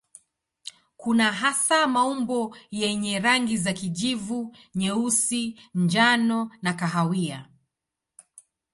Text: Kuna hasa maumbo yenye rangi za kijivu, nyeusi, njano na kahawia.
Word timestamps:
Kuna 0.97 1.31
hasa 1.31 1.87
maumbo 1.87 2.57
yenye 2.71 3.19
rangi 3.19 3.57
za 3.57 3.73
kijivu, 3.73 4.55
nyeusi, 4.75 5.59
njano 5.75 6.51
na 6.61 6.73
kahawia. 6.73 7.47